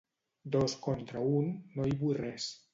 Dos 0.55 0.75
contra 0.87 1.23
un, 1.41 1.53
no 1.77 1.89
hi 1.93 1.97
vull 2.03 2.19
res. 2.25 2.53